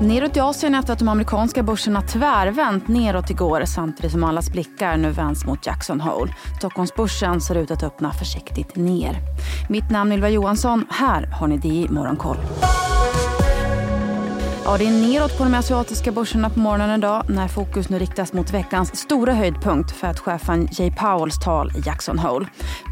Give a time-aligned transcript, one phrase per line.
[0.00, 4.96] Neråt i Asien efter att de amerikanska börserna tvärvänt neråt igår samtidigt som allas blickar
[4.96, 6.34] nu vänds mot Jackson Hole.
[6.58, 9.16] Stockholmsbörsen ser ut att öppna försiktigt ner.
[9.68, 10.86] Mitt namn är Ylva Johansson.
[10.90, 12.36] Här har ni DI Morgonkoll.
[14.70, 18.32] Ja, det är neråt på de asiatiska börserna på morgonen idag när fokus nu riktas
[18.32, 22.46] mot veckans stora höjdpunkt för att chefen Jay Powells tal i Jackson Hole.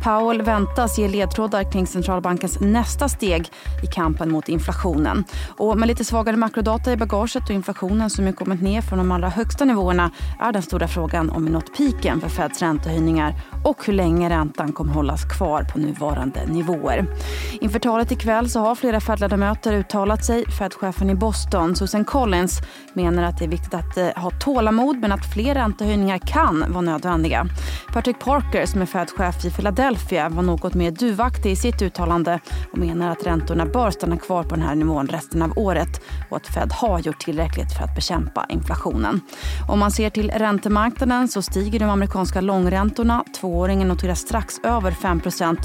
[0.05, 3.51] Powell väntas ge ledtrådar kring centralbankens nästa steg
[3.83, 5.25] i kampen mot inflationen.
[5.57, 9.13] Och med lite svagare makrodata i bagaget och inflationen som ju kommit ner från de
[9.13, 13.87] allra högsta nivåerna är den stora frågan om vi nått piken för Feds räntehöjningar och
[13.87, 17.07] hur länge räntan kommer hållas kvar på nuvarande nivåer.
[17.61, 20.45] Inför talet ikväll så har flera Fed-ledamöter uttalat sig.
[20.59, 22.61] Fed-chefen i Boston, Susan Collins,
[22.93, 26.81] menar att det är viktigt att eh, ha tålamod men att fler räntehöjningar kan vara
[26.81, 27.47] nödvändiga.
[27.93, 32.41] Patrick Parker, som är Fed-chef i Philadelphia, var något mer duvaktig i sitt uttalande
[32.73, 36.01] och menar att räntorna bör stanna kvar på den här nivån resten av året
[36.31, 39.21] och att Fed har gjort tillräckligt för att bekämpa inflationen.
[39.69, 43.25] Om man ser till räntemarknaden så stiger de amerikanska långräntorna.
[43.41, 45.57] Tvååringen noteras strax över 5%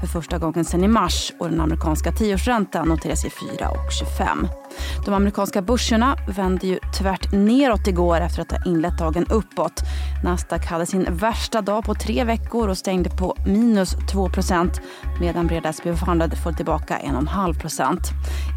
[0.00, 4.59] för första gången sedan i mars och den amerikanska tioårsräntan noteras i 4,25.
[5.04, 9.82] De amerikanska börserna vände ju tvärt neråt igår efter att ha inlett dagen uppåt.
[10.24, 14.80] Nasdaq hade sin värsta dag på tre veckor och stängde på minus 2%
[15.20, 17.98] medan breda S&P 500 föll tillbaka 1,5%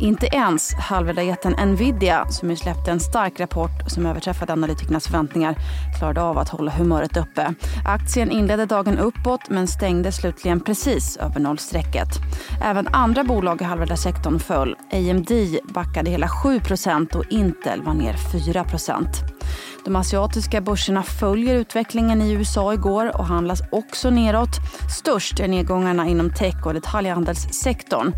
[0.02, 5.55] Inte ens halvledarjätten Nvidia, som ju släppte en stark rapport som överträffade analytikernas förväntningar,
[5.98, 7.53] klarade av att hålla humöret uppe.
[7.86, 12.09] Aktien inledde dagen uppåt men stängde slutligen precis över nollstrecket.
[12.64, 14.75] Även andra bolag i halvledarsektorn föll.
[14.92, 15.31] AMD
[15.73, 19.08] backade hela 7% och Intel var ner 4%
[19.86, 24.50] de asiatiska börserna följer utvecklingen i USA igår och handlas också neråt.
[25.00, 28.12] Störst är nedgångarna inom tech och detaljhandelssektorn.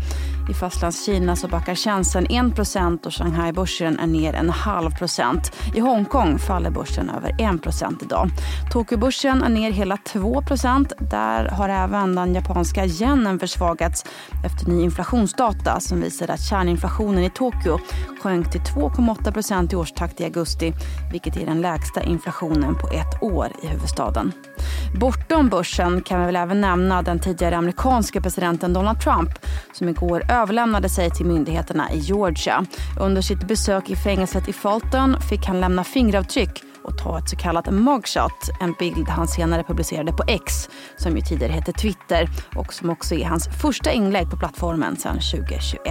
[0.48, 5.52] I fastlandskina så backar Shenzhen 1% och Shanghai-börsen är ner en halv procent.
[5.74, 8.30] I Hongkong faller börsen över 1 procent idag.
[8.72, 14.04] Tokyobörsen är ner hela 2% Där har även den japanska yenen försvagats
[14.44, 17.78] efter ny inflationsdata som visar att kärninflationen i Tokyo
[18.22, 20.72] sjönk till 2,8% i årstakt i augusti
[21.12, 24.32] vilket är den lägsta inflationen på ett år i huvudstaden.
[25.00, 29.30] Bortom börsen kan vi väl även nämna den tidigare amerikanske presidenten Donald Trump
[29.72, 32.64] som igår överlämnade sig till myndigheterna i Georgia.
[33.00, 37.36] Under sitt besök i fängelset i Fulton fick han lämna fingeravtryck och ta ett så
[37.36, 42.72] kallat mugshot, en bild han senare publicerade på X som ju tidigare hette Twitter och
[42.72, 45.84] som också är hans första inlägg på plattformen sedan 2021.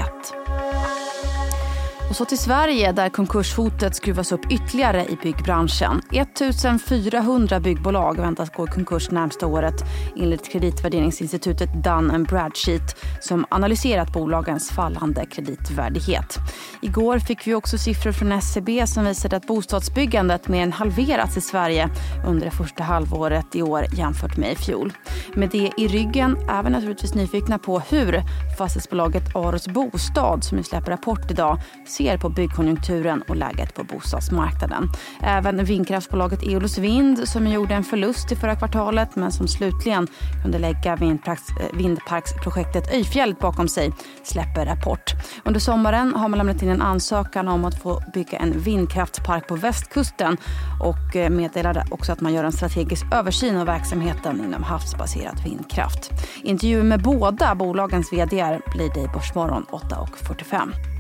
[2.10, 6.02] Och så till Sverige där konkurshotet skruvas upp ytterligare i byggbranschen.
[6.12, 9.74] 1400 byggbolag väntas gå i konkurs närmsta året
[10.18, 16.38] enligt kreditvärderingsinstitutet Dun Bradsheet som analyserat bolagens fallande kreditvärdighet.
[16.82, 21.42] Igår fick vi också siffror från SCB som visade att bostadsbyggandet mer än halverats i
[21.42, 21.90] Sverige
[22.28, 24.94] under det första halvåret i år jämfört med i fjol.
[25.34, 28.22] Med det i ryggen är vi naturligtvis nyfikna på hur
[28.58, 31.60] fastighetsbolaget Aros Bostad som släpper rapport idag
[31.98, 34.90] ser på byggkonjunkturen och läget på bostadsmarknaden.
[35.24, 40.08] Även vindkraftsbolaget Eolus Vind som gjorde en förlust i förra kvartalet men som slutligen
[40.44, 45.12] kunde lägga vindparks, eh, vindparksprojektet Öjfjället bakom sig släpper rapport.
[45.44, 49.56] Under sommaren har man lämnat in en ansökan om att få bygga en vindkraftspark på
[49.56, 50.38] västkusten
[50.82, 56.12] och eh, meddelade också att man gör en strategisk översyn av verksamheten inom havsbaserad vindkraft.
[56.44, 60.95] Intervjuer med båda bolagens vd blir det i Börsmorgon 8.45.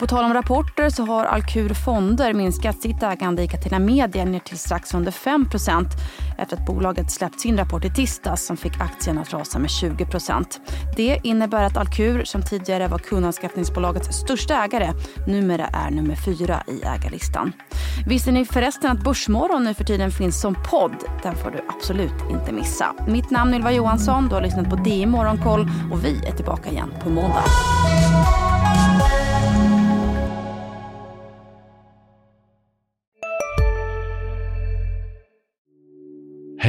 [0.00, 4.38] På tal om rapporter så har Alkur Fonder minskat sitt ägande i Catena Media ner
[4.38, 5.46] till strax under 5
[6.38, 10.44] efter att bolaget släppt sin rapport i tisdags som fick aktien att rasa med 20%
[10.96, 14.92] Det innebär att Alkur, som tidigare var kundanskaffningsbolagets största ägare,
[15.26, 17.52] numera är nummer fyra i ägarlistan.
[18.06, 20.96] Visste ni förresten att Börsmorgon nu för tiden finns som podd?
[21.22, 22.94] Den får du absolut inte missa.
[23.08, 26.70] Mitt namn är Ylva Johansson, du har lyssnat på DI Morgonkoll och vi är tillbaka
[26.70, 27.44] igen på måndag.